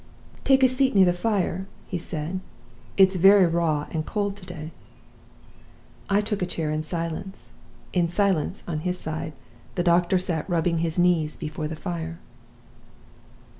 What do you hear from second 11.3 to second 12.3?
before the fire.